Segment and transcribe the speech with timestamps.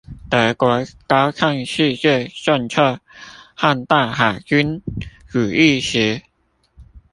[0.31, 3.01] 德國高唱世界政策
[3.53, 4.81] 和大海軍
[5.27, 6.23] 主義時